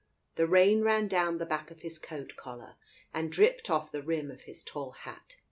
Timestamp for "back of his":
1.45-1.99